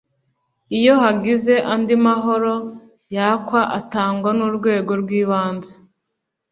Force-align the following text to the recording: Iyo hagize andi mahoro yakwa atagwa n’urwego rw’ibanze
Iyo 0.77 0.93
hagize 1.03 1.53
andi 1.73 1.95
mahoro 2.05 2.53
yakwa 3.15 3.61
atagwa 3.79 4.29
n’urwego 4.37 4.91
rw’ibanze 5.01 5.73